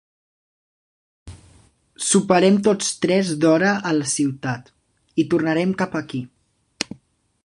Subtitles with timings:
[2.05, 4.75] Soparem tots tres d'hora a la ciutat,
[5.25, 6.23] i tornarem cap aquí.